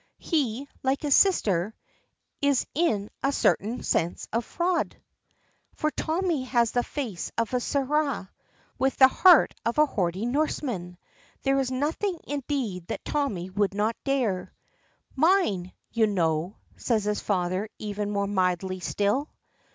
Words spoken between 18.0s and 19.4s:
more mildly still.